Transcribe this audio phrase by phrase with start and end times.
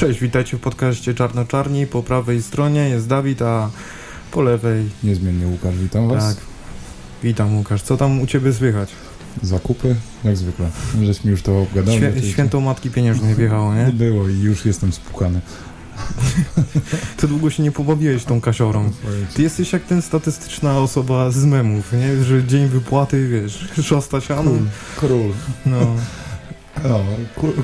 [0.00, 1.86] Cześć, witajcie w podcaście Czarno-Czarni.
[1.86, 3.70] Po prawej stronie jest Dawid, a
[4.30, 4.88] po lewej...
[5.04, 6.34] Niezmiennie Łukasz, witam was.
[6.36, 6.44] Tak.
[7.22, 7.82] Witam Łukasz.
[7.82, 8.92] Co tam u Ciebie słychać?
[9.42, 10.70] Zakupy, jak zwykle.
[11.02, 11.98] Żeśmy już to obgadali.
[11.98, 13.92] Świę święto Matki Pieniężnej wjechało, nie?
[14.06, 15.40] Było i już jestem spukany.
[17.16, 18.90] Ty długo się nie pobawiłeś tą kasiorą.
[19.34, 22.24] Ty jesteś jak ten statystyczna osoba z memów, nie?
[22.24, 24.42] Że dzień wypłaty, wiesz, szasta siano.
[24.42, 24.60] Król.
[24.96, 25.32] Król.
[25.66, 25.96] No.
[26.88, 27.00] No,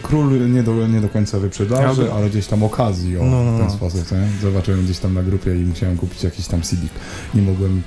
[0.03, 3.45] król- nie do, nie do końca wyprzedaży, Ja by- ale gdzieś tam okazji o No,
[3.45, 3.73] no, w ten no.
[3.73, 4.13] sposób.
[4.13, 4.29] Nie?
[4.43, 6.91] Zobaczyłem gdzieś tam na grupie i musiałem kupić jakiś tam Civic.
[7.35, 7.83] Nie mogłem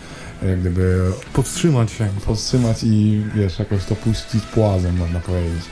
[0.48, 2.08] jak gdyby Powstrzymać się.
[2.26, 5.64] powstrzymać i wiesz, jakoś to puścić płazem, można powiedzieć.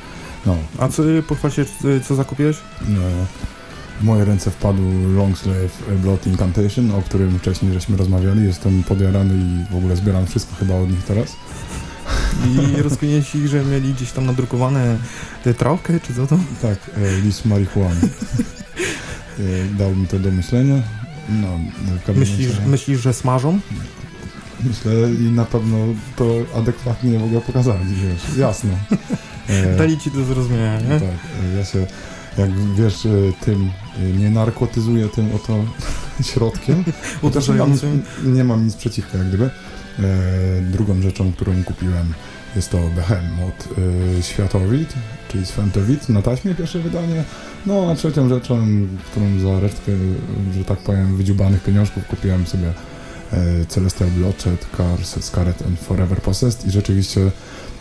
[0.45, 1.65] No, A co, pochwal się,
[2.07, 2.57] co zakupiłeś?
[2.89, 3.01] No,
[4.01, 4.81] w moje ręce wpadł
[5.15, 5.69] Longsleeve
[6.01, 8.45] Blood Incantation, o którym wcześniej żeśmy rozmawiali.
[8.45, 11.35] Jestem podjarany i w ogóle zbieram wszystko chyba od nich teraz.
[12.45, 14.97] I rozkminięci, że mieli gdzieś tam nadrukowane
[15.57, 16.37] trawkę, czy co to?
[16.61, 18.01] Tak, e, list marihuany.
[19.39, 20.75] E, Dał mi to do myślenia.
[21.29, 21.47] No,
[22.15, 23.59] Myślisz, myślisz, że smażą?
[24.63, 25.77] myślę i na pewno
[26.15, 28.69] to adekwatnie w ogóle pokazali, wiesz, jasno.
[29.47, 30.99] E, Dali ci do zrozumienia, nie?
[30.99, 31.09] Tak,
[31.57, 31.85] ja się,
[32.37, 33.07] jak wiesz,
[33.45, 33.69] tym
[34.17, 35.65] nie narkotyzuję tym oto
[36.33, 36.83] środkiem.
[37.21, 38.33] Chociaż nie mam, nic, Uderzającym.
[38.35, 39.49] nie mam nic przeciwko, jak gdyby.
[39.99, 42.13] E, drugą rzeczą, którą kupiłem
[42.55, 43.67] jest to Behemoth
[44.17, 44.93] e, Światowid,
[45.29, 47.23] czyli Sventowid na taśmie pierwsze wydanie.
[47.65, 48.67] No a trzecią rzeczą,
[49.11, 49.91] którą za resztkę,
[50.57, 52.67] że tak powiem, wydziubanych pieniążków kupiłem sobie
[53.33, 57.31] e, Celestial Bloodshed, Cars, Scarlet and Forever Possessed i rzeczywiście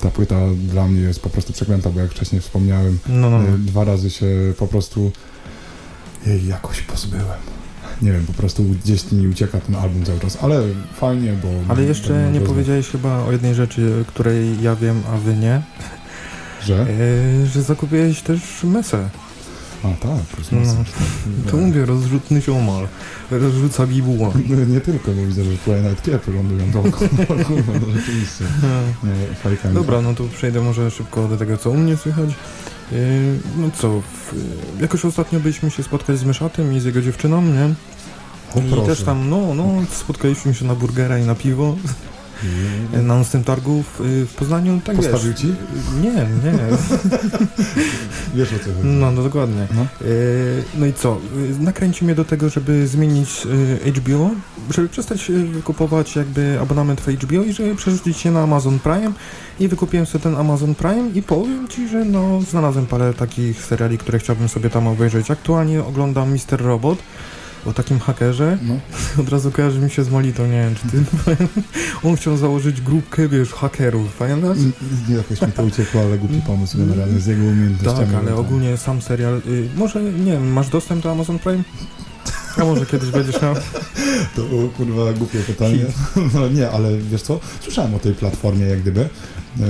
[0.00, 0.36] ta płyta
[0.68, 3.58] dla mnie jest po prostu przeklęta, bo jak wcześniej wspomniałem, No, no, no.
[3.58, 4.26] Dwa razy się
[4.58, 5.12] po prostu
[6.26, 7.55] jej jakoś pozbyłem.
[8.02, 10.62] Nie wiem, po prostu gdzieś mi ucieka ten album cały czas, ale
[10.96, 11.48] fajnie, bo...
[11.68, 15.62] Ale jeszcze nie powiedziałeś chyba o jednej rzeczy, której ja wiem, a wy nie.
[16.64, 16.86] Że?
[17.42, 19.08] E, że zakupiłeś też mesę.
[19.84, 20.58] A tak, plus No.
[20.58, 20.84] mocno.
[21.50, 22.88] To mówię, rozrzutny ziomal.
[23.30, 24.30] Rozrzuca bibuła.
[24.48, 27.10] No, nie tylko, bo widzę, że twoje nawet kiepy lądują dookoła.
[27.80, 28.44] No rzeczywiście.
[29.04, 29.74] Nie, fajkami.
[29.74, 32.30] Dobra, no to przejdę może szybko do tego, co u mnie słychać.
[32.92, 32.96] E,
[33.56, 34.34] No co, w,
[34.80, 37.74] jakoś ostatnio byliśmy się spotkać z Myszatem i z jego dziewczyną, nie?
[38.54, 38.86] O, I proszę.
[38.86, 41.76] też tam, no, no, spotkaliśmy się na burgera i na piwo
[42.92, 45.40] na nocnym targu w, w Poznaniu, tak Postawił wiesz.
[45.40, 45.54] ci?
[46.02, 46.58] Nie, nie.
[48.34, 48.78] Wiesz o co chodzi.
[48.84, 49.66] No, no dokładnie.
[49.74, 49.82] No.
[49.82, 49.86] E,
[50.74, 51.18] No i co?
[51.60, 53.46] Nakręcił mnie do tego, żeby zmienić
[53.86, 54.30] e, HBO,
[54.70, 59.12] żeby przestać e, kupować jakby abonament w HBO i żeby przerzucić się na Amazon Prime
[59.60, 63.98] i wykupiłem sobie ten Amazon Prime i powiem Ci, że no znalazłem parę takich seriali,
[63.98, 65.30] które chciałbym sobie tam obejrzeć.
[65.30, 66.98] Aktualnie oglądam Mister Robot
[67.66, 68.58] o takim hakerze.
[68.62, 68.74] No.
[69.22, 71.04] Od razu kojarzy mi się z Molito, nie wiem czy ty...
[72.08, 74.58] On chciał założyć grupkę, wiesz, hakerów, pamiętasz?
[75.08, 78.06] Nie, Jakoś mi to uciekło, ale głupi pomysł generalnie z jego umiejętnościami.
[78.06, 79.40] Tak, ale to- ogólnie sam serial.
[79.46, 81.62] Y, może nie wiem, masz dostęp do Amazon Prime?
[82.56, 83.54] A może kiedyś będziesz miał?
[84.36, 84.42] To
[84.76, 85.84] kurwa głupie pytanie.
[86.34, 87.40] No nie, ale wiesz co?
[87.60, 89.00] Słyszałem o tej platformie jak gdyby.
[89.00, 89.64] E,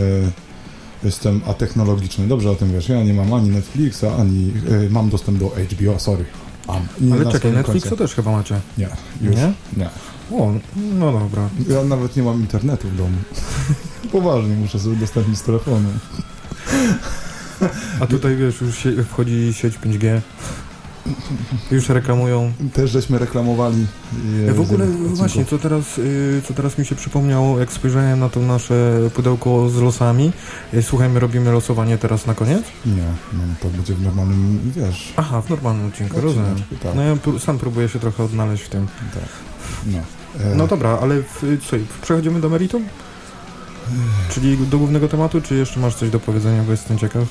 [1.05, 2.89] jestem atechnologiczny, dobrze o tym wiesz.
[2.89, 4.53] Ja nie mam ani Netflixa, ani
[4.87, 6.25] e, mam dostęp do HBO, sorry.
[6.69, 7.13] Mam.
[7.13, 7.97] Ale czekaj, Netflixa koncie.
[7.97, 8.61] też chyba macie.
[8.79, 8.89] Nie,
[9.21, 9.37] już.
[9.37, 9.53] Nie?
[9.77, 9.91] Nie?
[10.39, 11.49] O, no dobra.
[11.69, 13.17] Ja nawet nie mam internetu w domu.
[14.13, 15.89] Poważnie, muszę sobie udostępnić z telefonu.
[18.01, 20.21] A tutaj wiesz, już wchodzi sieć 5G.
[21.71, 22.53] Już reklamują.
[22.73, 23.87] Też żeśmy reklamowali.
[24.49, 28.29] e, W ogóle właśnie, co teraz, y, co teraz mi się przypomniało, jak spojrzałem na
[28.29, 30.33] to nasze pudełko z losami.
[30.75, 32.63] Y, Słuchaj, my robimy losowanie teraz na koniec?
[32.87, 33.03] Nie,
[33.33, 35.13] no to będzie w normalnym, wiesz...
[35.17, 36.55] Aha, w normalnym odcinku, rozumiem.
[36.83, 38.87] Tak, No ja pró- sam próbuję się trochę odnaleźć w tym.
[39.15, 39.23] tak.
[39.87, 39.99] No.
[40.45, 41.41] E, No dobra, ale w,
[41.71, 42.85] co, przechodzimy do meritum?
[44.31, 47.25] Czyli do głównego tematu, czy jeszcze masz coś do powiedzenia, bo jestem ciekaw?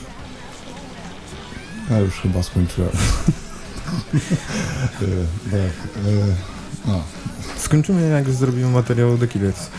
[1.91, 2.89] Ja już chyba skończyłem.
[5.01, 6.03] E, tak.
[6.05, 6.11] E,
[6.87, 7.03] no.
[7.57, 9.69] Skończymy jak zrobimy materiał do Killers.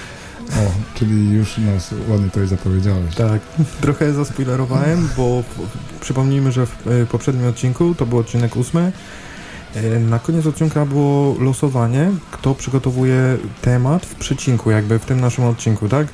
[0.50, 3.14] O, czyli już nas ładnie tutaj zapowiedziałeś.
[3.14, 3.40] Tak,
[3.80, 5.42] trochę zaspoilerowałem, bo
[6.00, 8.92] przypomnijmy, że w e, poprzednim odcinku, to był odcinek ósmy,
[10.00, 15.88] na koniec odcinka było losowanie, kto przygotowuje temat w przecinku, jakby w tym naszym odcinku,
[15.88, 16.06] tak?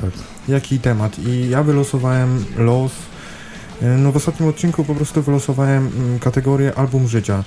[0.00, 0.10] Tak.
[0.48, 1.18] Jaki temat?
[1.18, 2.92] I ja wylosowałem los.
[3.82, 7.44] E, No w ostatnim odcinku po prostu wylosowałem mm, kategorię album życia.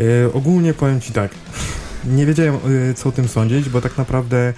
[0.00, 1.30] E, ogólnie powiem Ci tak.
[2.16, 4.54] Nie wiedziałem e, co o tym sądzić, bo tak naprawdę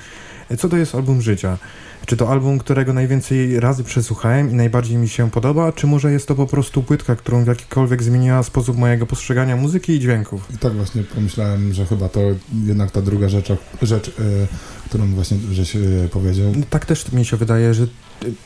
[0.59, 1.59] co to jest album życia?
[2.07, 6.29] Czy to album, którego najwięcej razy przesłuchałem i najbardziej mi się podoba, czy może jest
[6.29, 10.49] to po prostu płytka, którą w jakikolwiek zmieniła sposób mojego postrzegania muzyki i dźwięków?
[10.55, 12.21] I tak właśnie pomyślałem, że chyba to
[12.67, 13.53] jednak ta druga rzecz,
[13.83, 14.47] rzecz yy,
[14.89, 16.53] którą właśnie żeś yy, powiedział.
[16.71, 17.87] Tak też mi się wydaje, że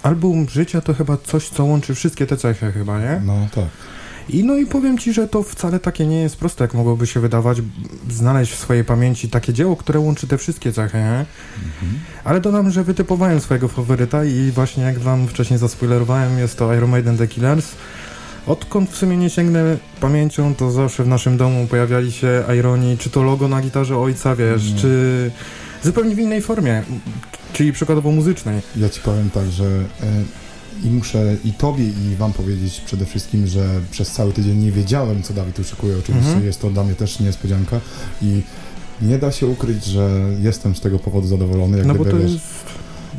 [0.03, 3.23] album życia to chyba coś, co łączy wszystkie te cechy chyba, nie?
[3.25, 3.69] No tak.
[4.29, 7.21] I no i powiem Ci, że to wcale takie nie jest proste, jak mogłoby się
[7.21, 7.59] wydawać,
[8.11, 11.25] znaleźć w swojej pamięci takie dzieło, które łączy te wszystkie cechy, nie?
[11.65, 11.99] Mhm.
[12.25, 16.91] Ale dodam, że wytypowałem swojego faworyta i właśnie jak Wam wcześniej zaspoilerowałem, jest to Iron
[16.91, 17.73] Maiden The Killers.
[18.47, 23.11] Odkąd w sumie nie sięgnę pamięcią, to zawsze w naszym domu pojawiali się Ironi, czy
[23.11, 24.81] to logo na gitarze ojca, wiesz, mhm.
[24.81, 25.31] czy
[25.83, 26.83] zupełnie w innej formie,
[27.53, 28.63] czyli przykładowo muzycznej.
[28.77, 29.65] Ja Ci powiem tak, że...
[29.65, 30.41] Y
[30.85, 35.23] i muszę i tobie, i wam powiedzieć przede wszystkim, że przez cały tydzień nie wiedziałem,
[35.23, 35.99] co Dawid uszykuje.
[35.99, 36.47] Oczywiście mhm.
[36.47, 37.81] jest to dla mnie też niespodzianka
[38.23, 38.43] i
[39.03, 40.11] nie da się ukryć, że
[40.41, 41.79] jestem z tego powodu zadowolony.
[41.79, 42.65] Jak no bo to wiesz, jest...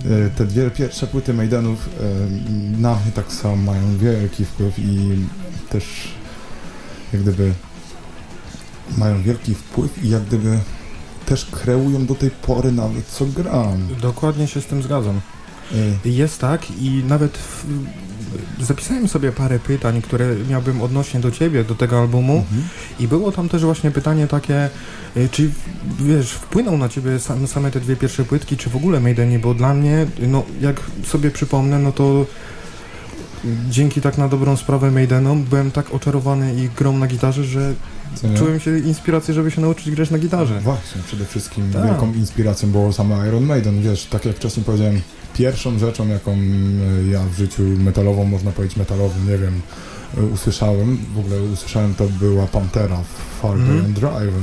[0.05, 4.99] E, te dwie pierwsze płyty Maidenów e, na mnie tak samo mają wielki wpływ i
[5.69, 5.83] też
[7.13, 7.53] jak gdyby
[8.97, 10.59] mają wielki wpływ i jak gdyby
[11.31, 13.87] też kreują do tej pory nawet co gram.
[14.01, 15.21] Dokładnie się z tym zgadzam.
[16.05, 16.09] Y.
[16.09, 17.65] Jest tak i nawet w,
[18.59, 22.63] zapisałem sobie parę pytań, które miałbym odnośnie do ciebie, do tego albumu mhm.
[22.99, 24.69] i było tam też właśnie pytanie takie,
[25.17, 25.49] y, czy
[25.99, 29.53] wiesz, wpłynął na ciebie same, same te dwie pierwsze płytki, czy w ogóle Maideni, bo
[29.53, 32.25] dla mnie, no jak sobie przypomnę, no to
[33.69, 37.73] dzięki tak na dobrą sprawę Maidenom byłem tak oczarowany ich grą na gitarze, że
[38.37, 40.59] czułem się inspirację, żeby się nauczyć grać na gitarze.
[40.59, 41.85] Właśnie, przede wszystkim tak.
[41.85, 45.01] wielką inspiracją było same Iron Maiden, wiesz, tak jak wcześniej powiedziałem,
[45.33, 46.37] pierwszą rzeczą, jaką e,
[47.11, 49.61] ja w życiu metalową, można powiedzieć metalową, nie wiem,
[50.17, 53.85] e, usłyszałem, w ogóle usłyszałem to była Pantera w Farther mm.
[53.85, 54.33] and Drive.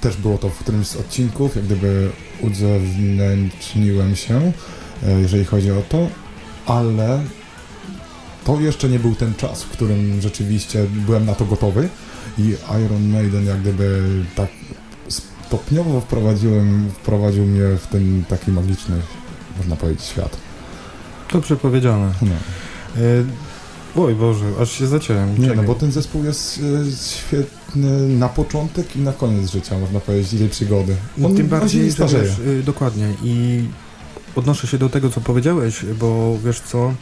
[0.00, 2.10] Też było to w którymś z odcinków, jak gdyby
[2.40, 4.52] uzewnętrzniłem się,
[5.06, 6.08] e, jeżeli chodzi o to,
[6.66, 7.20] ale
[8.44, 11.88] to jeszcze nie był ten czas, w którym rzeczywiście byłem na to gotowy
[12.38, 12.54] i
[12.84, 14.02] Iron Maiden jak gdyby
[14.36, 14.48] tak
[15.08, 18.96] stopniowo wprowadziłem, wprowadził mnie w ten taki magiczny
[19.58, 20.36] można powiedzieć, świat.
[21.32, 22.12] Dobrze powiedziane.
[22.22, 22.34] No.
[23.02, 25.38] E, oj Boże, aż się zaciąłem.
[25.38, 30.00] Nie, no bo ten zespół jest e, świetny na początek i na koniec życia, można
[30.00, 30.96] powiedzieć, tej przygody.
[31.18, 33.64] No tym bardziej, że wiesz, e, dokładnie i
[34.36, 36.94] odnoszę się do tego, co powiedziałeś, bo wiesz co,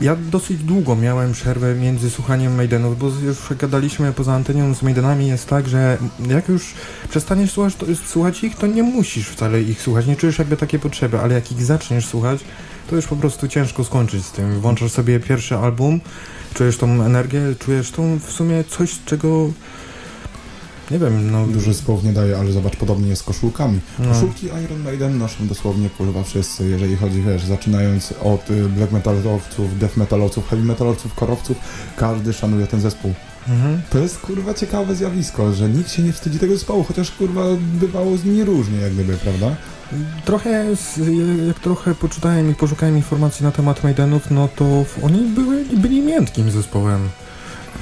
[0.00, 5.28] ja dosyć długo miałem przerwę między słuchaniem Maidenów, bo już gadaliśmy poza antenią z Maidenami
[5.28, 5.98] jest tak, że
[6.28, 6.74] jak już
[7.10, 10.80] przestaniesz słuchać, to, słuchać ich, to nie musisz wcale ich słuchać, nie czujesz jakby takiej
[10.80, 12.40] potrzeby, ale jak ich zaczniesz słuchać,
[12.90, 14.60] to już po prostu ciężko skończyć z tym.
[14.60, 16.00] Włączasz sobie pierwszy album,
[16.54, 19.50] czujesz tą energię, czujesz tą w sumie coś, czego
[20.90, 21.46] nie wiem, no...
[21.46, 23.80] Duży zespołów nie daje, ale zobacz, podobnie jest z koszulkami.
[23.98, 24.08] No.
[24.08, 29.78] Koszulki Iron Maiden noszą dosłownie kurwa wszyscy, jeżeli chodzi, wiesz, zaczynając od y, black metalowców,
[29.78, 31.56] death metalowców, heavy metalowców, korowców,
[31.96, 33.14] każdy szanuje ten zespół.
[33.48, 33.82] Mhm.
[33.90, 38.16] To jest kurwa ciekawe zjawisko, że nikt się nie wstydzi tego zespołu, chociaż kurwa bywało
[38.16, 39.56] z nimi różnie, jak gdyby, prawda?
[40.24, 40.66] Trochę,
[41.46, 46.50] jak trochę poczytałem i poszukałem informacji na temat Maidenów, no to oni były, byli miętkim
[46.50, 47.08] zespołem.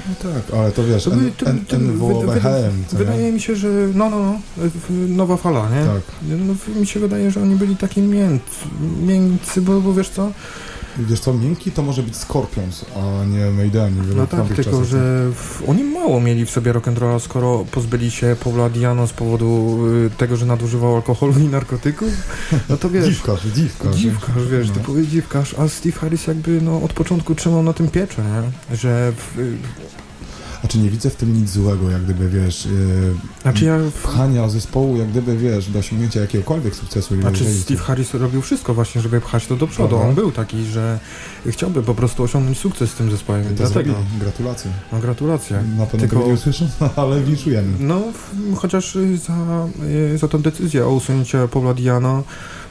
[0.08, 4.10] No tak, ale to wiesz, to, N, to, to, NWOBHM, Wydaje mi się, że no,
[4.10, 4.64] no, no,
[5.08, 5.86] nowa fala, nie?
[5.86, 6.02] Tak.
[6.22, 8.42] No, mi się wydaje, że oni byli taki mięt,
[9.06, 10.30] miękcy, bo, bo wiesz co,
[10.98, 14.00] Wiesz co, miękki to może być Scorpions, a nie Maideni.
[14.16, 14.84] No tak, tylko czasach.
[14.84, 19.78] że w, oni mało mieli w sobie rock'n'rolla, skoro pozbyli się Paula Diano z powodu
[20.06, 22.08] y, tego, że nadużywał alkoholu i narkotyków.
[22.68, 23.04] No to wiesz...
[23.04, 23.96] dziwkarz, dziwkarz.
[23.96, 24.74] Dziwkarz, wiesz, no.
[24.74, 28.76] typowy dziwkarz, a Steve Harris jakby no, od początku trzymał na tym pieczę, nie?
[28.76, 29.38] Że w,
[30.64, 32.72] znaczy nie widzę w tym nic złego, jak gdyby, wiesz, yy,
[33.42, 33.78] znaczy ja...
[34.02, 37.20] pchania zespołu, jak gdyby, wiesz, do osiągnięcia jakiegokolwiek sukcesu.
[37.20, 39.96] Znaczy Steve Harris robił wszystko właśnie, żeby pchać to do przodu.
[39.96, 40.98] On był taki, że
[41.46, 43.44] chciałby po prostu osiągnąć sukces z tym zespołem.
[43.44, 43.92] To dlatego.
[43.92, 44.18] Zrobili.
[44.20, 44.70] Gratulacje.
[44.92, 45.56] No gratulacje.
[45.56, 46.16] Na pewno Tylko...
[46.16, 47.72] tego nie usłyszę, ale winszujemy.
[47.80, 48.02] No,
[48.56, 49.66] chociaż za,
[50.14, 52.22] y, za tą decyzję o usunięciu Paula Diana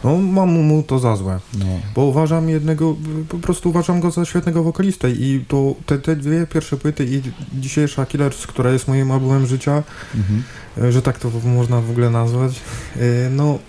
[0.04, 1.40] no mam mu to za złe.
[1.60, 1.66] No.
[1.96, 2.96] Bo uważam jednego,
[3.30, 7.22] po prostu uważam go za świetnego wokalistę i to te, te dwie pierwsze płyty i
[7.62, 9.84] dzisiejsza Killers, która jest moim albumem życia,
[10.16, 10.44] mhm.
[10.78, 12.62] E, że tak to można w ogóle nazwać,
[12.96, 13.60] e, no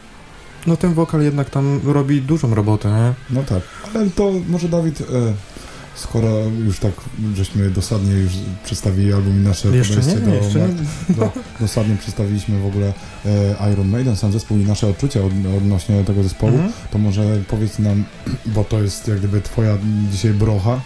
[0.66, 3.36] no ten wokal jednak tam robi dużą robotę, nie?
[3.36, 3.60] No tak,
[3.94, 5.02] ale to może Dawid...
[5.94, 6.28] Skoro
[6.66, 6.92] już tak
[7.34, 8.32] żeśmy dosadnie już
[8.64, 11.16] przedstawili album i nasze jeszcze podejście nie, do, nie.
[11.16, 12.92] do, dosadnie przedstawiliśmy w ogóle
[13.26, 16.72] e, Iron Maiden, sam zespół i nasze odczucia od, odnośnie tego zespołu, mhm.
[16.90, 18.04] to może powiedz nam,
[18.46, 19.78] bo to jest jak gdyby twoja
[20.10, 20.80] dzisiaj brocha,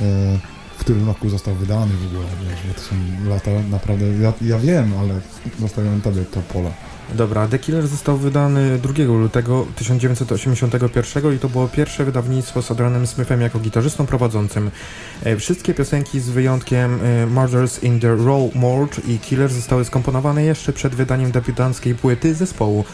[0.00, 0.38] e,
[0.88, 2.94] którym roku został wydany w ogóle, wiesz, bo to są
[3.28, 5.20] lata naprawdę, ja, ja wiem, ale
[5.60, 6.70] zostawiam tobie to pole.
[7.14, 13.06] Dobra, The Killer został wydany 2 lutego 1981 i to było pierwsze wydawnictwo z Adrianem
[13.06, 14.70] Smithem jako gitarzystą prowadzącym.
[15.24, 20.44] E, Wszystkie piosenki z wyjątkiem e, Murders in the Row Mord i Killer zostały skomponowane
[20.44, 22.84] jeszcze przed wydaniem debiutanckiej płyty zespołu.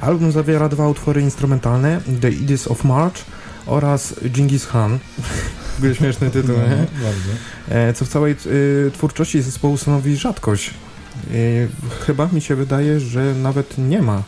[0.00, 3.24] Album zawiera dwa utwory instrumentalne, The Edis of March
[3.66, 4.98] oraz Genghis Khan.
[5.78, 6.76] Był śmieszny tytuł, No, nie?
[6.76, 7.30] bardzo.
[7.68, 10.70] E, co w całej y, twórczości zespołu stanowi rzadkość.
[11.34, 11.68] Y,
[12.06, 14.22] chyba mi się wydaje, że nawet nie ma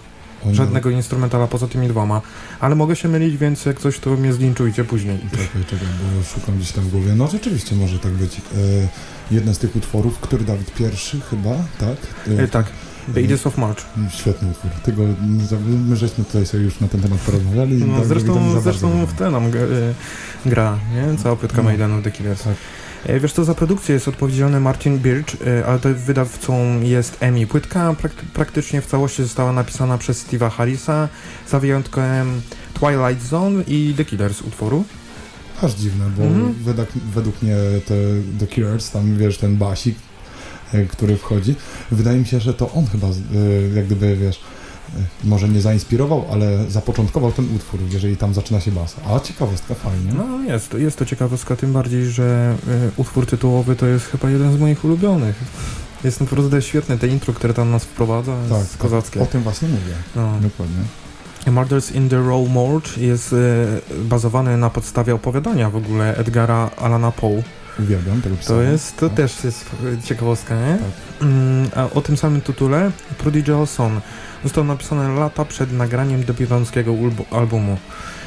[0.47, 2.23] Oni- żadnego instrumentala poza tymi dwoma,
[2.61, 5.19] ale mogę się mylić, więc jak coś to mnie zlinczujcie później.
[5.31, 7.14] Czekaj, czekaj, bo szukam gdzieś tam w głowie.
[7.17, 8.37] No rzeczywiście może tak być.
[8.37, 8.41] E,
[9.31, 11.97] jeden z tych utworów, który Dawid pierwszy chyba, tak?
[12.38, 12.67] E, tak,
[13.15, 13.85] The Edis of March.
[14.11, 14.71] Świetny utwór.
[14.83, 15.03] Tego,
[15.87, 17.75] my żeśmy tutaj sobie już na ten temat porozmawiali.
[17.85, 19.95] No, nie zresztą zresztą w tle nam g- y,
[20.47, 21.19] gra, nie?
[21.19, 21.63] Cała płytka No.
[21.63, 22.43] Maidenu The Killers.
[22.43, 22.55] Tak.
[23.07, 27.47] E, Wiesz co, za produkcję jest odpowiedzialny Martin Birch, e, ale to wydawcą jest EMI.
[27.47, 31.09] Płytka prak- praktycznie w całości została napisana przez Steve'a Harrisa,
[31.49, 32.41] za wyjątkiem
[32.75, 34.85] Twilight Zone i The Killers utworu.
[35.63, 36.55] Aż dziwne, bo Mhm.
[36.65, 37.57] według, według mnie
[37.87, 37.95] te
[38.39, 39.95] The Killers, tam wiesz, ten basik,
[40.88, 41.54] który wchodzi,
[41.90, 43.11] wydaje mi się, że to on chyba, e,
[43.75, 44.40] jak gdyby, wiesz,
[44.97, 48.97] e, może nie zainspirował, ale zapoczątkował ten utwór, jeżeli tam zaczyna się bas.
[49.06, 50.12] A ciekawostka, fajnie.
[50.14, 54.56] No jest, jest to ciekawostka, tym bardziej, że e, utwór tytułowy to jest chyba jeden
[54.56, 55.37] z moich ulubionych.
[56.04, 59.21] Jest naprawdę świetne, te intro, które tam nas wprowadza, tak, jest kozackie.
[59.21, 59.94] o tym właśnie mówię.
[60.16, 60.33] No.
[60.40, 60.85] Dokładnie.
[61.52, 63.37] Murders in the Row Mord jest e,
[64.04, 67.42] bazowany na podstawie opowiadania w ogóle Edgara Alana Poe.
[67.78, 69.14] Uwielbiam tego To jest, to No.
[69.14, 69.71] też jest
[70.04, 70.78] ciekawostka, nie?
[70.78, 71.23] Tak.
[71.23, 74.00] Mm, a o tym samym tytule Prodigal Son
[74.45, 76.93] został napisany lata przed nagraniem debiutanckiego
[77.31, 77.76] albumu.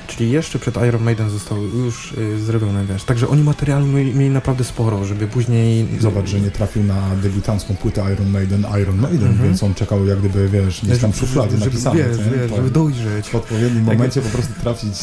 [0.08, 3.04] Czyli jeszcze przed Iron Maiden został już y, zrobiony, wiesz.
[3.04, 5.88] Także oni materiału mieli, naprawdę sporo, żeby później...
[6.00, 9.44] Zobacz, że nie trafił na debiutancką płytę Iron Maiden, Iron Maiden, Mhm.
[9.50, 11.96] więc on czekał jak gdyby, wiesz, gdzieś tam w szufladzie żeby, napisane.
[11.98, 13.30] Wiesz, wiesz, żeby dojrzeć.
[13.30, 14.94] w odpowiednim Jak- momencie po prostu trafić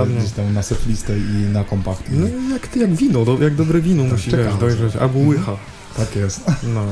[0.00, 2.02] e, gdzieś tam na setlistę i na kompakt.
[2.10, 4.96] No jak, jak wino, do, jak dobre wino Tak, musi, wiesz, dojrzeć.
[4.96, 5.28] Albo Mhm.
[5.28, 5.56] łycha.
[5.96, 6.40] Tak jest.
[6.74, 6.84] No.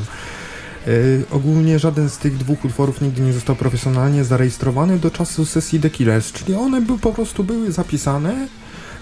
[0.88, 5.80] Y, ogólnie żaden z tych dwóch utworów nigdy nie został profesjonalnie zarejestrowany do czasu sesji
[5.80, 8.48] The Killers, czyli one by, po prostu były zapisane,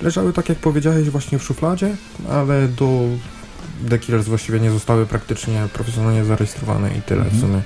[0.03, 1.97] leżały tak jak powiedziałeś właśnie w szufladzie,
[2.31, 3.03] ale do
[3.91, 7.41] The Killers właściwie nie zostały praktycznie profesjonalnie zarejestrowane i tyle w Mhm.
[7.41, 7.63] sumie.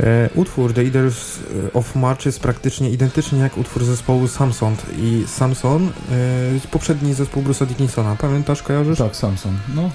[0.00, 1.38] E, utwór The Eaters
[1.74, 5.90] of March jest praktycznie identyczny jak utwór zespołu Samson i Samson, e,
[6.70, 8.16] poprzedni zespół Bruce'a Dickinsona.
[8.16, 8.98] Pamiętasz, kojarzysz?
[8.98, 9.54] Tak, Samsung.
[9.74, 9.90] No,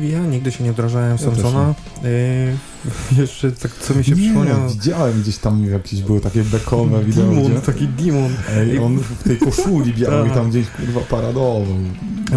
[0.00, 1.74] Ja nigdy się nie wdrażałem Ja Samsona.
[3.18, 4.68] Jeszcze tak, co mi się nie, przypomniało.
[4.68, 8.30] widziałem gdzieś tam jakieś były takie bekowe wideo, Demon, gdzie taki demon.
[8.56, 10.34] Ej, on w tej koszuli białej Tak.
[10.38, 11.66] tam gdzieś kurwa paradował.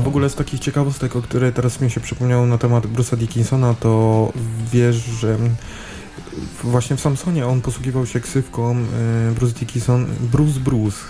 [0.04, 3.74] W ogóle z takich ciekawostek, o które teraz mi się przypomniało na temat Bruce'a Dickinsona,
[3.74, 4.34] to
[4.74, 5.38] wiesz, że
[6.64, 8.86] właśnie w Samsonie on posługiwał się ksywką yy,
[9.36, 10.98] Bruce Dickinson, Bruce Bruce.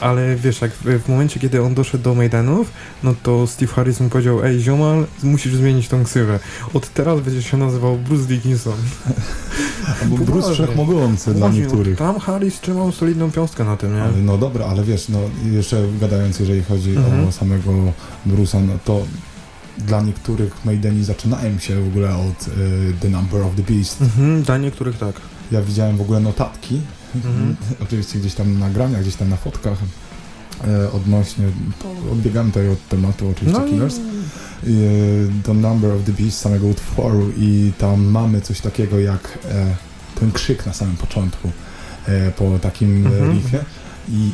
[0.00, 2.70] Ale wiesz, jak w, w momencie, kiedy on doszedł do Maidenów,
[3.02, 6.38] no to Steve Harris mu powiedział, ej ziomal, musisz zmienić tą ksywę.
[6.74, 8.74] Od teraz będzie się nazywał Bruce Dickinson.
[10.02, 10.52] Albo Bruce.
[10.54, 11.98] Wszechmogący dla Właśnie, niektórych.
[11.98, 14.02] Tam Harris trzymał solidną piąstkę na tym, nie?
[14.02, 15.18] Ale no dobra, ale wiesz, no
[15.52, 17.28] jeszcze gadając, jeżeli chodzi Mhm.
[17.28, 17.72] o samego
[18.26, 19.02] Bruce'a, no to
[19.78, 22.50] dla niektórych Maideni zaczynają się w ogóle od y,
[23.00, 24.00] The Number of the Beast.
[24.02, 25.14] Mhm, dla niektórych tak.
[25.52, 26.80] Ja widziałem w ogóle notatki,
[27.14, 27.56] Mhm.
[27.84, 29.78] oczywiście gdzieś tam na nagraniach, gdzieś tam na fotkach
[30.64, 31.44] e, odnośnie,
[31.82, 33.96] to odbiegamy tutaj od tematu oczywiście No, Killers,
[34.66, 39.38] I, e, The Number of the Beast samego utworu i tam mamy coś takiego jak
[39.50, 39.74] e,
[40.20, 41.50] ten krzyk na samym początku
[42.36, 43.32] po takim Mhm.
[43.32, 43.64] riffie
[44.08, 44.30] i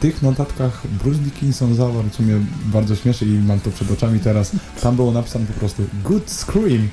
[0.00, 4.52] tych notatkach Bruce Dickinson zawarł, co mnie bardzo śmieszy i mam to przed oczami teraz,
[4.80, 6.88] tam było napisane po prostu Good Scream.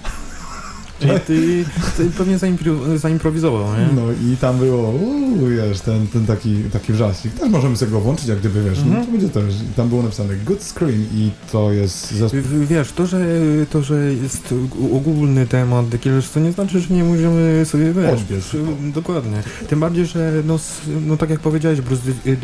[0.99, 1.65] Czyli ty,
[1.97, 3.87] ty pewnie zaimpro, zaimprowizował, nie?
[3.95, 4.01] No
[4.33, 7.33] i tam było, uuu, wiesz, ten, ten taki, taki wrzasik.
[7.33, 9.05] Też możemy sobie go włączyć, jak gdyby, wiesz, no Mhm.
[9.05, 9.43] to będzie też.
[9.75, 12.39] Tam było napisane Good Scream i to jest zespół.
[12.69, 13.25] Wiesz, to że,
[13.69, 14.53] to, że jest
[14.93, 18.45] ogólny temat The Killers, to nie znaczy, że nie możemy sobie, wiesz, Odbierz.
[18.45, 18.63] przy-
[18.93, 19.43] dokładnie.
[19.69, 20.59] Tym bardziej, że no,
[21.07, 22.01] no tak jak powiedziałeś, Bruce,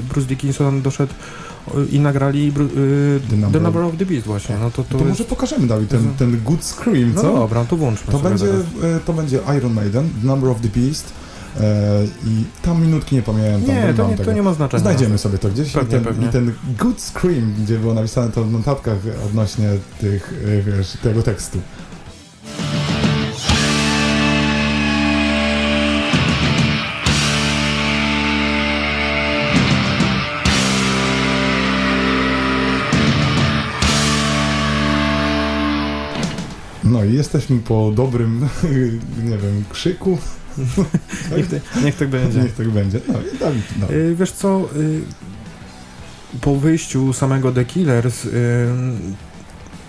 [0.10, 1.14] Bruce Dickinson doszedł
[1.68, 4.72] o, i nagrali Bru- y, The Number The of- Number of the Beast właśnie, no
[4.72, 7.34] to, To, to, może pokażemy, Dawid, ten, ten Good Scream, No co?
[7.34, 11.14] dobra, to włączmy to, sobie będzie, e, to będzie Iron Maiden, Number of the Beast
[11.60, 13.76] e, i tam minutki nie pamiętam.
[13.76, 14.26] Nie, to nie, tego.
[14.26, 14.82] to nie ma znaczenia.
[14.82, 16.28] Znajdziemy sobie to gdzieś Pewnie, i, ten, pewnie.
[16.28, 19.70] i ten Good Scream, gdzie było napisane to w notatkach odnośnie
[20.02, 21.60] tych, e, wiesz, tego tekstu.
[36.94, 38.48] No i jesteśmy po dobrym,
[39.30, 40.18] nie wiem, krzyku.
[41.38, 42.40] Niech, te, niech tak będzie.
[42.40, 43.00] Niech tak będzie.
[43.08, 43.92] No i Dawid, no.
[43.92, 45.02] Y, wiesz co, y,
[46.42, 48.68] po wyjściu samego The Killers y,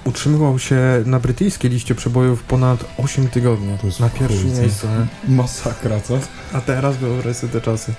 [0.04, 3.78] utrzymywał się na brytyjskiej liście przebojów ponad 8 tygodni.
[3.80, 4.86] To jest Na pierwszym miejscu.
[5.28, 6.18] Masakra, co?
[6.52, 7.94] A teraz wyobraź sobie te czasy.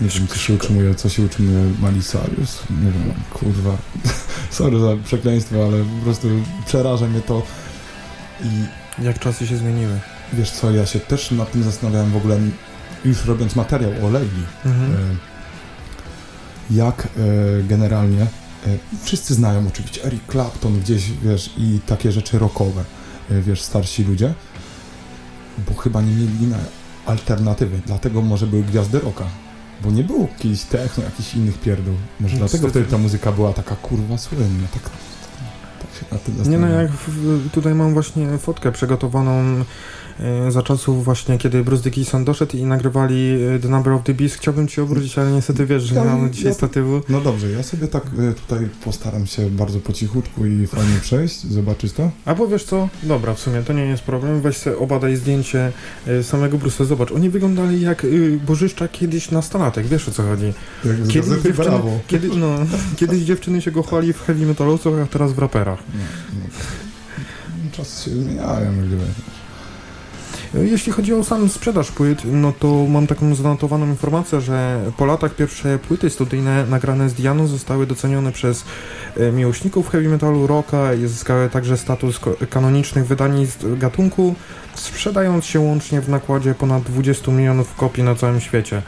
[0.00, 2.62] Nie wiem, co się utrzymuje, co się utrzymuje Malisarius.
[2.70, 3.76] Nie wiem, kurwa.
[4.50, 6.28] Sorry za przekleństwo, ale po prostu
[6.66, 7.42] przeraża mnie to.
[8.44, 8.48] I
[9.04, 10.00] Jak czasy się zmieniły.
[10.32, 12.38] wiesz co, ja się też nad tym zastanawiałem w ogóle,
[13.04, 14.46] już robiąc materiał o Legii.
[14.66, 14.92] Mhm.
[14.92, 14.96] E,
[16.70, 17.08] jak e,
[17.62, 18.26] generalnie e,
[19.02, 22.84] wszyscy znają oczywiście Eric Clapton gdzieś, wiesz, i takie rzeczy rockowe,
[23.30, 24.34] wiesz, starsi ludzie,
[25.58, 26.60] bo chyba nie mieli innej
[27.06, 29.24] alternatywy, dlatego może były gwiazdy rocka,
[29.84, 33.52] bo nie było kiedyś techno, jakichś innych pierdół, może No, dlatego wtedy ta muzyka była
[33.52, 36.80] taka kurwa słynna, tak, tak się na tym Nie no, zastanawiam.
[36.82, 39.64] jak w, tutaj mam właśnie fotkę przygotowaną
[40.48, 44.36] za czasów właśnie, kiedy Bruce Dickinson doszedł i nagrywali e, The Number of the Beast.
[44.36, 47.00] Chciałbym ci obrócić, ale niestety wiesz, że nie Ja- mamy dzisiaj ja- statywu.
[47.08, 51.46] No dobrze, ja sobie tak e, tutaj postaram się bardzo po cichutku i fajnie przejść,
[51.46, 52.10] zobaczyć to.
[52.24, 52.88] Albo wiesz co?
[53.02, 54.40] Dobra, w sumie to nie jest problem.
[54.40, 55.72] Weź sobie obadaj zdjęcie
[56.06, 56.84] e, samego Bruce'a.
[56.84, 58.06] Zobacz, oni wyglądali jak
[58.46, 59.86] bożyszcza kiedyś nastolatek.
[59.86, 60.52] Wiesz o co chodzi?
[60.84, 61.98] Jak z Kiedy gazety dziewczyny- Brawo.
[62.06, 62.56] Kiedy, no,
[62.98, 65.78] kiedyś dziewczyny się go chwali w heavy metalowcach, a teraz w raperach.
[65.94, 66.00] No,
[66.34, 67.70] no.
[67.72, 69.04] Czasy się zmieniają, gdyby.
[70.54, 75.34] Jeśli chodzi o sam sprzedaż płyt, no to mam taką zanotowaną informację, że po latach
[75.34, 78.64] pierwsze płyty studyjne nagrane z Dianą zostały docenione przez
[79.16, 84.34] e, miłośników heavy metalu, rocka i zyskały także status kanonicznych wydań z gatunku,
[84.74, 88.82] sprzedając się łącznie w nakładzie ponad 20 milionów kopii na całym świecie.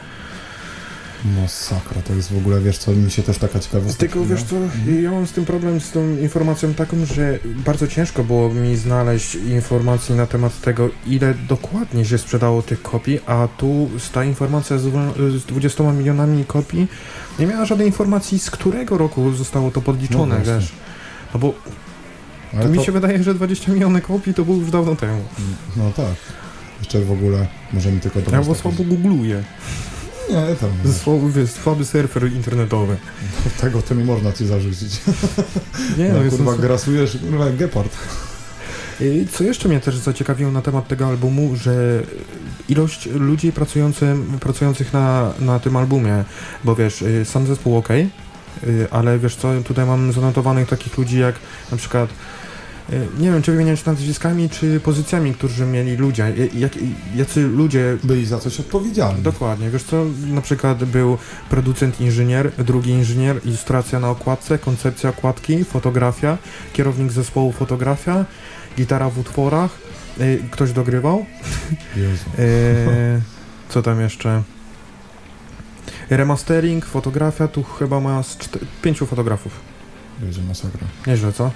[1.25, 4.55] Masakra, to jest w ogóle, wiesz co, mi się też taka ciekawostka Tylko wiesz co,
[5.01, 9.35] ja mam z tym problem z tą informacją taką, że bardzo ciężko było mi znaleźć
[9.35, 14.83] informacji na temat tego, ile dokładnie się sprzedało tych kopii, a tu ta informacja z,
[15.41, 16.87] z 20 milionami kopii
[17.39, 20.71] nie miała żadnej informacji, z którego roku zostało to podliczone, No wiesz.
[21.33, 21.53] No bo
[22.69, 25.23] mi to, się wydaje, że 20 milionów kopii to było już dawno temu.
[25.77, 26.15] No tak.
[26.79, 29.43] Jeszcze w ogóle możemy tylko Ja bo słabo googluję.
[30.31, 30.69] Nie, tam...
[30.85, 32.97] Ze słaby, wiesz, słaby surfer internetowy.
[33.61, 35.01] Tego to nie można ci zarzucić.
[35.97, 37.97] Nie, No, no, jestem kurwa, grasujesz, kurwa, gepard.
[39.01, 42.03] I Co jeszcze mnie też zaciekawiło na temat tego albumu, że
[42.69, 43.51] ilość ludzi
[44.39, 46.23] pracujących na, na tym albumie,
[46.63, 48.07] bo wiesz, y, sam zespół ok, y,
[48.91, 51.35] ale wiesz co, tutaj mam zanotowanych takich ludzi jak
[51.71, 52.09] na przykład
[53.19, 56.71] nie wiem, czy wymieniać nazwiskami, czy pozycjami, którzy mieli ludzie, y, jak,
[57.15, 59.21] jacy ludzie Byli za coś odpowiedzialni.
[59.21, 61.17] Dokładnie, wiesz co, na przykład był
[61.49, 66.37] producent inżynier, drugi inżynier, ilustracja na okładce, koncepcja okładki, fotografia,
[66.73, 68.25] kierownik zespołu fotografia,
[68.77, 69.77] gitara w utworach,
[70.21, 71.25] y, ktoś dogrywał,
[71.95, 72.25] Jezu.
[72.39, 73.21] y,
[73.69, 74.43] co tam jeszcze,
[76.09, 78.37] remastering, fotografia, tu chyba ma z
[78.81, 79.59] pięciu fotografów,
[80.23, 80.87] Jezu, masakra.
[81.07, 81.51] nieźle co?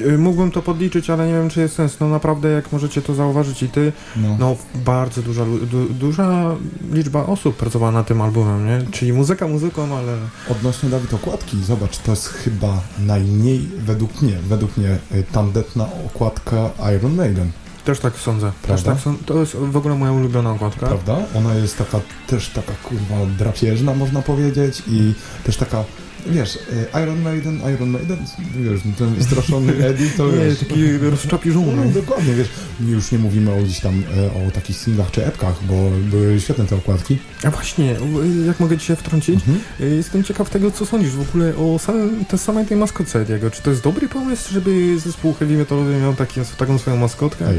[0.00, 3.14] Y, Mógłbym to podliczyć, ale nie wiem czy jest sens, no naprawdę jak możecie to
[3.14, 4.36] zauważyć i ty, No.
[4.38, 6.54] no, bardzo duża, du, duża
[6.92, 8.90] liczba osób pracowała na tym albumem, nie?
[8.90, 10.16] Czyli muzyka muzyką, ale...
[10.50, 16.70] Odnośnie Dawid okładki, zobacz, to jest chyba najmniej, według mnie, według mnie, y, tandetna okładka
[16.96, 17.50] Iron Maiden,
[17.84, 18.46] Też tak sądzę.
[18.46, 18.92] Też Prawda?
[18.92, 19.24] tak sądzę.
[19.26, 20.86] To jest w ogóle moja ulubiona okładka.
[20.86, 21.16] prawda?
[21.34, 25.84] Ona jest taka, też taka, kurwa, drapieżna, można powiedzieć i też taka,
[26.26, 28.18] wiesz, y, Iron Maiden, Iron Maiden,
[28.56, 30.58] wiesz, ten wystraszony Eddie, to Nie, wiesz...
[30.58, 32.48] taki rozczapi No, dokładnie, wiesz,
[32.80, 36.64] już nie mówimy o gdzieś tam e, o takich singlach czy epkach, bo były świetne
[36.64, 37.18] te okładki.
[37.44, 37.96] A właśnie,
[38.42, 39.34] y, jak mogę ci się wtrącić?
[39.34, 39.58] Mhm.
[39.96, 43.50] Jestem ciekaw tego, co sądzisz w ogóle o samym, te samej tej maskotce Ediego.
[43.50, 47.48] Czy to jest dobry pomysł, żeby zespół heavy metalowy miał taki, taką swoją maskotkę?
[47.48, 47.56] Ej,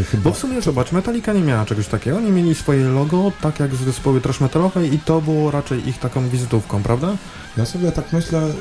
[0.00, 0.22] e, chyba...
[0.22, 2.16] Bo w sumie zobacz, Metallica nie miała czegoś takiego.
[2.16, 6.28] Oni mieli swoje logo, tak jak zespoły trash metalowe i to było raczej ich taką
[6.28, 7.16] wizytówką, prawda?
[7.56, 8.52] Ja sobie tak myślę, e,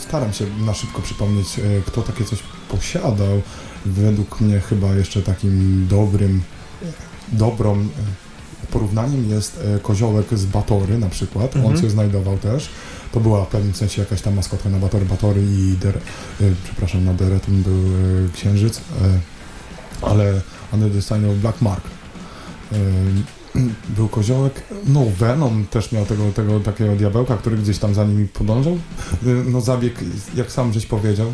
[0.00, 3.42] staram się na szybko przypomnieć, e, kto takie coś posiadał.
[3.86, 6.42] Według mnie chyba jeszcze takim dobrym,
[7.32, 7.86] dobrą e,
[8.72, 11.56] porównaniem jest koziołek z Batory na przykład.
[11.56, 11.74] Mhm.
[11.74, 12.68] On się znajdował też.
[13.12, 15.98] To była w pewnym sensie jakaś tam maskotka na Batory, Batory i der,
[16.64, 17.82] przepraszam, na Deretum był
[18.32, 18.80] księżyc,
[20.02, 20.40] ale
[21.00, 21.84] Sign of Black Mark.
[23.88, 28.28] Był koziołek, no Venom też miał tego, tego takiego diabełka, który gdzieś tam za nimi
[28.28, 28.78] podążał.
[29.46, 29.94] No zabieg,
[30.34, 31.32] jak sam żeś powiedział,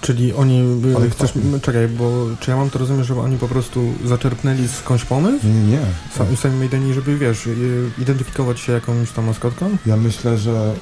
[0.00, 1.60] Czyli oni, by, Ale chcesz, fajnie.
[1.60, 5.46] czekaj, bo czy ja mam to rozumieć, że oni po prostu zaczerpnęli skądś pomysł?
[5.46, 5.78] nie, nie, nie.
[6.18, 9.70] Sami, sami Maideni, żeby wiesz, y, identyfikować się jakąś tam maskotką?
[9.86, 10.74] Ja myślę, że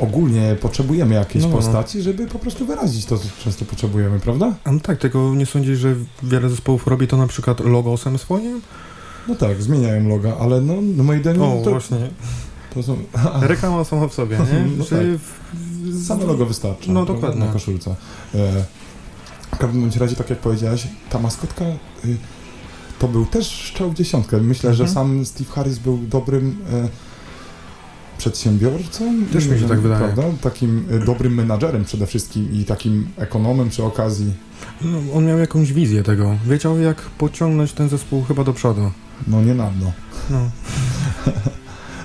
[0.00, 1.56] ogólnie potrzebujemy jakiejś No, no.
[1.56, 4.54] postaci, żeby po prostu wyrazić to, co często potrzebujemy, prawda?
[4.64, 8.60] A no tak, tego nie sądzisz, że wiele zespołów robi to na przykład logosem swoim?
[9.28, 12.10] No tak, zmieniają loga, ale no, no Maideni O, to, właśnie.
[12.74, 12.96] to są...
[13.42, 14.64] Reklama sama w sobie, nie?
[14.78, 15.06] No Że tak.
[15.06, 16.90] w- Same logo wystarczy.
[16.92, 17.46] No, prawda, dokładnie.
[17.46, 17.90] Na koszulce.
[18.34, 18.64] E,
[19.52, 22.16] w każdym bądź razie, tak jak powiedziałeś, ta maskotka y,
[22.98, 24.36] to był też strzał w dziesiątkę.
[24.40, 24.94] Myślę, że Mhm.
[24.94, 26.88] sam Steve Harris był dobrym e,
[28.18, 29.04] przedsiębiorcą.
[29.32, 30.00] Też mi się tak wydaje.
[30.00, 30.22] Prawda?
[30.40, 34.32] Takim e, dobrym menadżerem przede wszystkim i takim ekonomem przy okazji.
[34.82, 36.36] No, on miał jakąś wizję tego.
[36.46, 38.90] Wiedział, jak pociągnąć ten zespół chyba do przodu.
[39.26, 39.92] No nie na dno.
[40.30, 40.38] No.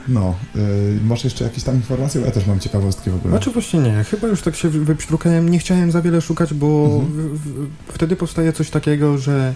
[0.07, 0.35] No.
[0.55, 2.21] Y, masz jeszcze jakieś tam informacje?
[2.21, 3.31] Ja też mam ciekawostki w ogóle.
[3.31, 6.85] Znaczy właśnie nie, chyba już tak się wy- wyprztrukałem, nie chciałem za wiele szukać, bo
[7.01, 7.37] Mhm.
[7.37, 9.53] w, w, wtedy powstaje coś takiego, że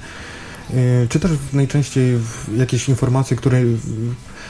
[1.10, 2.20] czy też najczęściej
[2.58, 3.62] jakieś informacje, które,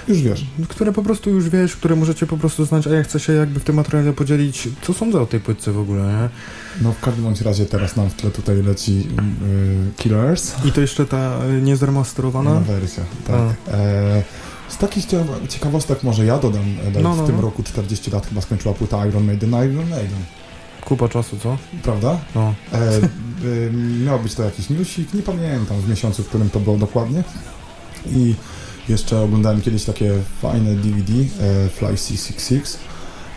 [0.07, 0.45] Już wiesz.
[0.69, 3.59] które po prostu już wiesz, które możecie po prostu znać, a ja chcę się jakby
[3.59, 6.29] w tym materiale podzielić, co sądzę o tej płytce w ogóle, nie?
[6.81, 9.07] No w każdym bądź razie teraz nam w tle tutaj leci
[9.91, 10.53] y, Killers.
[10.65, 12.59] I to jeszcze ta y, niezremasterowana?
[12.59, 13.37] Wersja, tak.
[13.73, 14.23] E,
[14.69, 15.05] z takich
[15.49, 16.63] ciekawostek może ja dodam,
[16.95, 17.41] e, No, no, w tym no.
[17.41, 20.23] roku 40 lat chyba skończyła płyta Iron Maiden, Iron Maiden,
[20.85, 21.57] Kupa czasu, co?
[21.83, 22.19] prawda?
[22.35, 22.53] No.
[22.73, 22.97] E,
[23.45, 23.71] y,
[24.05, 27.23] miał być to jakiś newsik, nie pamiętam w miesiącu, w którym to było dokładnie.
[28.05, 28.35] I
[28.89, 32.77] jeszcze oglądałem kiedyś takie fajne DVD, e, Fly C66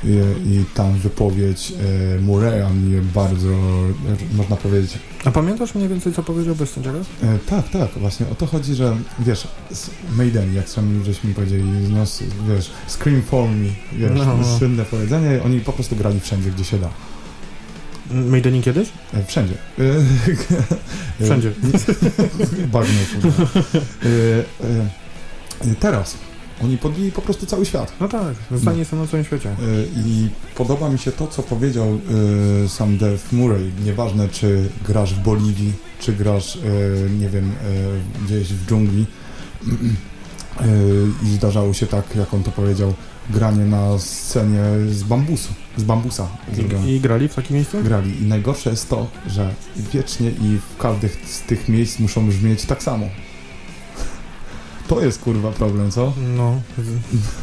[0.05, 0.09] i,
[0.51, 6.23] i tam wypowiedź e, Murray'a mnie bardzo, e, można powiedzieć, A pamiętasz mniej więcej, co
[6.23, 6.79] powiedział bez?
[6.79, 9.49] E, tak, tak, właśnie o to chodzi, że wiesz,
[10.17, 12.05] Maiden, jak sam żeśmy powiedzieli, no,
[12.49, 14.59] wiesz, Scream for me, wiesz, No, no.
[14.59, 16.91] słynne powiedzenie, oni po prostu grali wszędzie, gdzie się da.
[18.11, 18.89] Maideni kiedyś?
[19.15, 19.55] E, wszędzie.
[19.79, 19.83] E,
[21.25, 21.53] Wszędzie.
[22.73, 22.95] Bagno.
[25.61, 26.17] E, teraz
[26.65, 27.93] oni podbili po prostu cały świat.
[28.01, 29.57] No tak, zdanie są na całym świecie.
[30.07, 32.01] I podoba mi się to, co powiedział
[32.69, 33.73] sam Dave Murray.
[33.85, 36.59] Nieważne, czy grasz w Boliwii, czy grasz,
[37.19, 37.53] nie wiem,
[38.25, 39.07] gdzieś w dżungli.
[41.25, 42.95] I zdarzało się tak, jak on to powiedział,
[43.31, 46.29] granie na scenie z bambusu, z bambusa.
[46.87, 47.83] I, I grali w takim miejscu?
[47.83, 48.23] Grali.
[48.23, 49.55] I najgorsze jest to, że
[49.93, 53.07] wiecznie i w każdym z tych miejsc muszą brzmieć tak samo.
[54.89, 56.13] To jest kurwa problem, co?
[56.37, 56.61] No.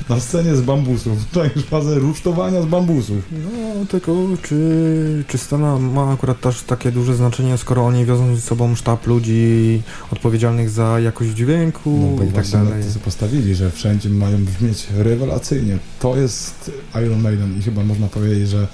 [0.10, 1.18] Na scenie z bambusów.
[1.32, 3.18] Czaisz fazę rusztowania z bambusów.
[3.32, 8.42] No, tylko czy, czy scena ma akurat też takie duże znaczenie, skoro oni wiozą ze
[8.42, 12.84] sobą sztab ludzi odpowiedzialnych za jakość dźwięku No i tak na dalej.
[12.94, 15.78] to postawili, że wszędzie mają brzmieć rewelacyjnie.
[16.00, 16.72] To jest
[17.06, 18.68] Iron Maiden i chyba można powiedzieć, że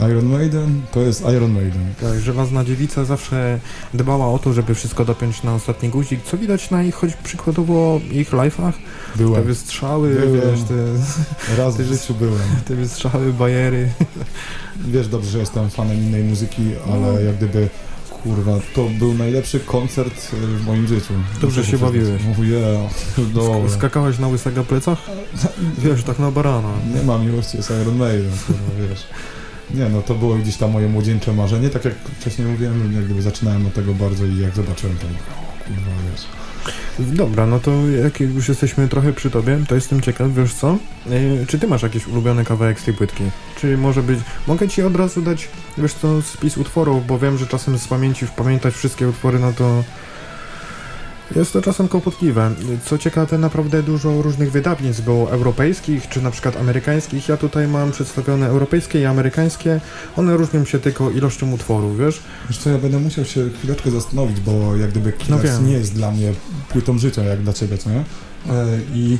[0.00, 1.94] Iron Maiden to jest Iron Maiden.
[2.00, 3.60] Tak, żelazna dziewica zawsze
[3.94, 8.00] dbała o to, żeby wszystko dopiąć na ostatni guzik, co widać na ich, choć przykładowo
[8.12, 9.44] ich live'ach, te Byłem.
[9.44, 10.32] wystrzały, Byłem.
[10.34, 12.42] wiesz, te, Raz w Ty- życiu byłem.
[12.68, 13.88] te wystrzały, bajery.
[14.86, 17.20] Wiesz dobrze, że jestem fanem innej muzyki, ale No.
[17.20, 17.68] jak gdyby
[18.22, 21.14] kurwa, to był najlepszy koncert y, w moim życiu.
[21.40, 22.22] Dobrze się bawiłeś.
[22.32, 22.92] Oh yeah,
[23.34, 23.70] dobra.
[23.70, 24.98] Skakałeś na łysego plecach?
[25.84, 26.68] Wiesz, tak na barana.
[26.94, 29.06] Nie ma miłości, jest Iron Maiden, kurwa, wiesz.
[29.70, 33.22] Nie, no to było gdzieś tam moje młodzieńcze marzenie, tak jak wcześniej mówiłem, jak gdyby
[33.22, 35.06] zaczynałem od tego bardzo i jak zobaczyłem to,
[35.64, 36.26] kurwa, wiesz.
[36.98, 37.70] Dobra, no to
[38.02, 40.78] jak już jesteśmy trochę przy tobie, to jestem ciekaw, wiesz co?
[41.10, 43.24] E, czy ty masz jakiś ulubiony kawałek z tej płytki?
[43.60, 44.20] Czy może być...
[44.46, 45.48] Mogę ci od razu dać,
[45.78, 49.84] wiesz co, spis utworów, bo wiem, że czasem z pamięci pamiętać wszystkie utwory, no to...
[51.36, 52.50] Jest to czasem kłopotliwe.
[52.84, 57.28] Co ciekawe, naprawdę dużo różnych wydawnictw było europejskich, czy na przykład amerykańskich.
[57.28, 59.80] Ja tutaj mam przedstawione europejskie i amerykańskie.
[60.16, 62.22] One różnią się tylko ilością utworów, wiesz?
[62.48, 65.66] Wiesz co, ja będę musiał się chwileczkę zastanowić, bo jak gdyby Killers wiem.
[65.66, 66.32] nie jest dla mnie
[66.68, 68.04] płytą życia, jak dla ciebie, co nie?
[68.50, 69.18] E, I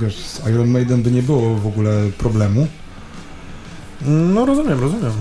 [0.00, 2.66] wiesz, z Iron Maiden by nie było w ogóle problemu.
[4.06, 5.12] No rozumiem, rozumiem.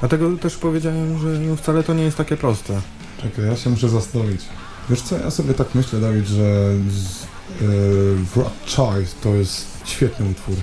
[0.00, 2.80] Dlatego też powiedziałem, że no, wcale to nie jest takie proste.
[3.22, 4.40] Czekaj, ja się muszę zastanowić.
[4.90, 7.64] Wiesz co, ja sobie tak myślę, Dawid, że e,
[8.34, 10.54] Wrath Child to jest świetny utwór.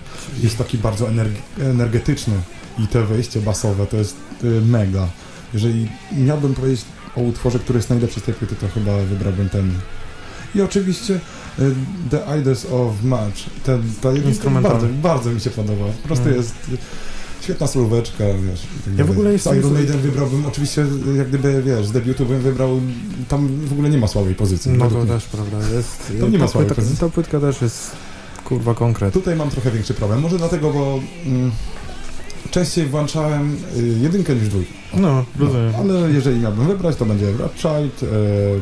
[0.44, 2.34] Jest taki bardzo energ- energetyczny
[2.80, 5.08] i te wejście basowe to jest e, mega.
[5.54, 6.86] Jeżeli miałbym powiedzieć
[7.16, 9.72] o utworze, który jest najlepszy z tej płyty, to chyba wybrałbym ten.
[10.56, 11.20] I oczywiście
[11.60, 11.62] e,
[12.10, 13.38] The Idols of Match.
[13.64, 14.10] Ten, ta
[14.62, 15.86] bardzo, bardzo mi się podoba.
[16.02, 16.38] Po prostu Mm.
[16.38, 16.56] jest
[17.42, 18.62] świetna słóweczka, wiesz.
[18.86, 20.86] tak Ja w ogóle jestem- Iron Maiden wybrałbym, oczywiście,
[21.18, 22.82] jak gdyby, wiesz, z debiutu bym wybrał,
[23.28, 24.72] tam w ogóle nie ma słabej pozycji.
[24.72, 26.14] No to też prawda jest.
[26.20, 26.98] To nie ma słabej płytka, pozycji.
[27.00, 27.92] ta płytka też jest
[28.46, 29.14] kurwa konkret.
[29.14, 30.22] Tutaj mam trochę większy problem.
[30.22, 31.52] Może dlatego, bo mm,
[32.52, 34.74] częściej włączałem y, jedynkę niż dwójkę.
[34.94, 35.74] No, rozumiem.
[35.76, 38.08] ale jeżeli miałbym wybrać, to będzie Wrath Child e,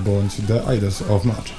[0.06, 1.50] bądź The Idols of Match.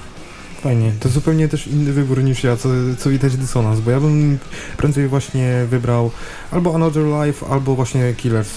[0.67, 0.93] Fajnie.
[1.01, 4.39] To zupełnie też inny wybór niż ja, co, co widać dysonans, bo ja bym
[4.77, 6.11] prędzej właśnie wybrał
[6.51, 8.49] albo Another Life, albo właśnie Killers.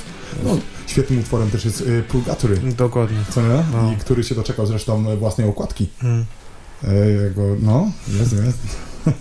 [0.43, 3.17] No, świetnym utworem też jest y, Purgatory, Dokładnie.
[3.29, 3.63] co nie?
[3.73, 3.93] No.
[3.93, 5.89] I który się doczekał zresztą własnej okładki.
[6.03, 6.25] Mm.
[6.83, 8.57] E, jego, no, jest, jest.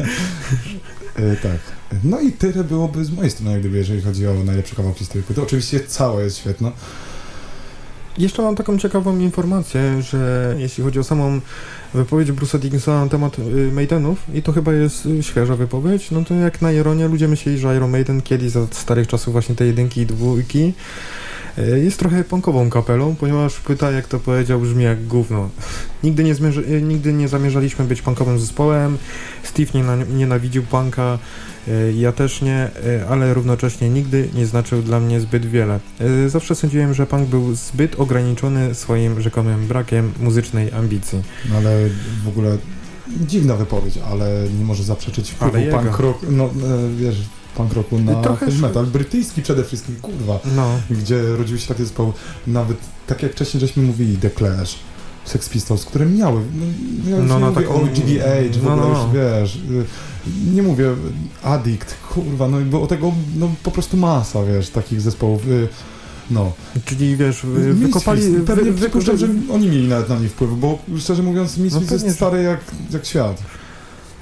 [1.16, 1.58] e, tak.
[2.04, 5.08] No i tyle byłoby z mojej strony, jak gdyby, jeżeli chodzi o najlepsze kawałki z
[5.08, 5.42] tej płyty.
[5.42, 6.72] Oczywiście cała jest świetna.
[8.18, 11.40] Jeszcze mam taką ciekawą informację, że jeśli chodzi o samą
[11.94, 16.24] wypowiedź Bruce'a Dickinsona na temat y, Maidenów, i to chyba jest y, świeża wypowiedź, no
[16.24, 19.66] to jak na ironię ludzie myśleli, że Iron Maiden kiedyś za starych czasów właśnie tej
[19.66, 20.72] jedynki i dwójki
[21.58, 25.48] y, jest trochę punkową kapelą, ponieważ płyta, jak to powiedział, brzmi jak gówno.
[26.02, 28.98] Nigdy nie, y, nigdy nie zamierzaliśmy być punkowym zespołem,
[29.42, 29.84] Steve nie,
[30.16, 31.18] nienawidził punka,
[31.94, 35.80] ja też nie, y, ale równocześnie nigdy nie znaczył dla mnie zbyt wiele.
[36.26, 41.22] Y, Zawsze sądziłem, że punk był zbyt ograniczony swoim rzekomym brakiem muzycznej ambicji.
[41.50, 41.88] No ale
[42.24, 42.58] w ogóle
[43.16, 46.48] dziwna wypowiedź, ale nie może zaprzeczyć wpływu punk rock, no e,
[46.96, 47.16] wiesz,
[47.54, 51.82] punk rocku na Trochę heavy metal, brytyjski przede wszystkim, kurwa, No, gdzie rodziły się takie
[51.82, 52.12] zespoły,
[52.46, 54.78] nawet tak jak wcześniej żeśmy mówili, The Clash,
[55.28, 56.40] Sex Pistols, które miały,
[57.04, 59.02] no, ja No, no, mówię taką- o GBH, w no, ogóle no.
[59.04, 59.84] już wiesz, y,
[60.54, 60.94] nie mówię
[61.42, 65.68] Addict, kurwa, no bo tego no, po prostu masa, wiesz, takich zespołów, y,
[66.30, 66.52] no.
[66.84, 68.22] czyli wiesz, wy- wykopali...
[68.46, 72.16] pewnie wy- że oni mieli nawet na nie wpływ, bo szczerze mówiąc Misfits pewnie, jest
[72.16, 72.60] stary jak,
[72.90, 73.42] jak świat.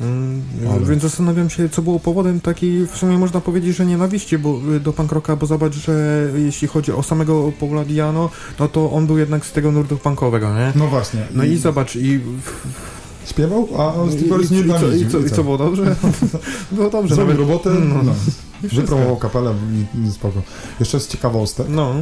[0.00, 4.38] Mm, Ale- Więc zastanawiam się, co było powodem takiej, w sumie można powiedzieć, że nienawiści
[4.38, 8.30] bo, y, do punk rocka, bo zobacz, że jeśli chodzi o samego Paula Diano,
[8.60, 10.72] no to on był jednak z tego nurtu punkowego, nie?
[10.76, 11.26] No właśnie.
[11.34, 12.20] No i zobacz, i,
[13.26, 15.96] Śpiewał, a i, Steve i, Harris i, nie co, i, co, I co było dobrze?
[16.72, 17.48] było dobrze, Zrobił nawet.
[17.48, 18.02] robotę, no.
[18.02, 18.12] no.
[18.64, 18.80] I wszystko.
[18.80, 19.54] Wypromował kapelę
[19.94, 20.42] i, i spoko.
[20.80, 21.94] Jeszcze z ciekawostek, No,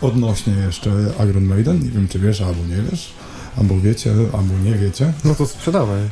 [0.00, 0.90] odnośnie jeszcze
[1.30, 3.12] Iron Maiden, nie wiem czy wiesz, albo nie wiesz,
[3.58, 5.12] albo wiecie, albo nie wiecie.
[5.24, 6.00] no to sprzedawaj.
[6.02, 6.08] E,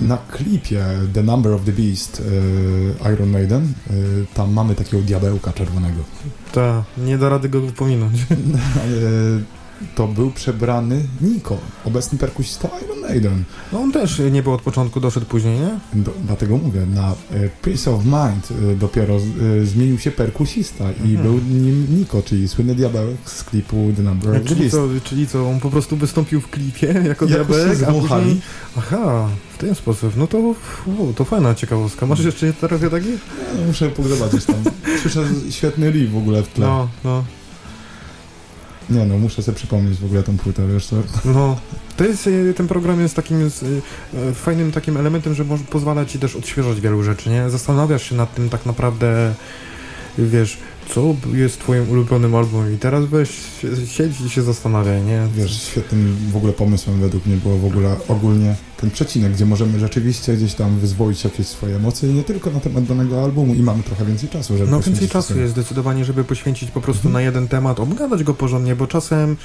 [0.00, 2.22] na klipie The Number of the Beast
[3.06, 3.92] e, Iron Maiden, e,
[4.34, 6.02] tam mamy takiego diabełka czerwonego.
[6.52, 8.16] Ta, nie da rady go pominąć.
[9.94, 13.44] To był przebrany Nico, obecny perkusista Iron Maiden.
[13.72, 16.02] No on też nie był od początku, doszedł później, nie?
[16.02, 17.14] Do, dlatego mówię, na e,
[17.62, 21.22] Peace of Mind e, dopiero e, zmienił się perkusista i Mhm.
[21.22, 25.26] był nim Nico, czyli słynny diabełek z klipu The Number of the Czyli co, czyli
[25.26, 28.40] co, on po prostu wystąpił w klipie jako diabełek, a później...
[28.78, 30.16] Aha, w ten sposób.
[30.16, 30.54] No to, u,
[31.16, 32.06] to fajna ciekawostka.
[32.06, 33.10] Masz jeszcze trochę takich?
[33.54, 34.56] Ja, no, muszę pogrzebać gdzieś tam.
[35.02, 36.66] Słyszę świetny riff w ogóle w tle.
[36.66, 37.24] No, no,
[38.90, 40.96] Nie no, muszę sobie przypomnieć w ogóle tą płytę, wiesz co?
[41.24, 41.56] no.
[41.96, 43.64] To jest, e, ten program jest takim jest,
[44.14, 47.50] e, fajnym takim elementem, że może pozwala ci też odświeżać wielu rzeczy, nie?
[47.50, 49.34] Zastanawiasz się nad tym tak naprawdę,
[50.18, 50.58] wiesz,
[50.94, 53.30] co jest twoim ulubionym albumem i teraz weź,
[53.86, 55.26] siedź i się zastanawiaj, nie?
[55.36, 59.78] Wiesz, świetnym w ogóle pomysłem według mnie było w ogóle ogólnie ten przecinek, gdzie możemy
[59.78, 63.62] rzeczywiście gdzieś tam wyzwolić jakieś swoje emocje i nie tylko na temat danego albumu i
[63.62, 65.40] mamy trochę więcej czasu, żeby No więcej czasu sobie.
[65.40, 67.12] jest zdecydowanie, żeby poświęcić po prostu Mhm.
[67.12, 69.36] na jeden temat, obgadać go porządnie, bo czasem,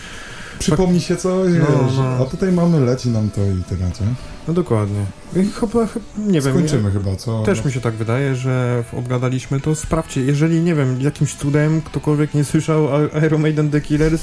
[0.61, 2.03] Przypomni się coś, No, wiesz, no.
[2.03, 4.03] a tutaj mamy, leci nam to i tyle, co?
[4.47, 5.05] no dokładnie.
[5.35, 6.53] I Chyba, chyba nie wiem.
[6.53, 7.43] Skończymy chyba, co?
[7.43, 9.75] Też mi się tak wydaje, że obgadaliśmy to.
[9.75, 12.87] Sprawdźcie, jeżeli nie wiem, jakimś cudem ktokolwiek nie słyszał
[13.25, 14.21] Iron Maiden The Killers,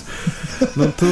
[0.77, 1.07] no to.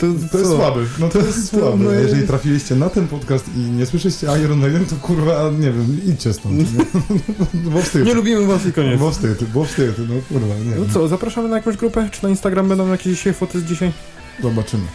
[0.00, 1.84] To, To jest słaby, no to, To- jest słaby.
[1.84, 6.00] no Jeżeli trafiliście na ten podcast i nie słyszeliście Iron Maiden, to kurwa, nie wiem,
[6.06, 6.54] idźcie stąd.
[6.78, 6.84] Nie?
[7.70, 8.04] bo wstyd.
[8.06, 9.00] Nie lubimy was i koniec.
[9.00, 12.08] Bo wstyd, bo wstyd, no kurwa, nie No co, zapraszamy na jakąś grupę?
[12.12, 13.92] Czy na Instagram będą jakieś dzisiaj foty z dzisiaj?
[14.42, 14.86] Zobaczymy.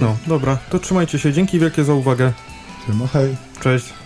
[0.00, 1.32] No, dobra, to trzymajcie się.
[1.32, 2.32] Dzięki wielkie za uwagę.
[2.86, 3.36] Siema, hej.
[3.60, 3.99] Cześć.